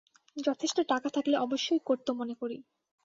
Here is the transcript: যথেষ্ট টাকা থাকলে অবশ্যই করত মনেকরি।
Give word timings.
যথেষ্ট 0.37 0.77
টাকা 0.87 1.07
থাকলে 1.09 1.35
অবশ্যই 1.37 1.81
করত 1.85 2.07
মনেকরি। 2.11 2.57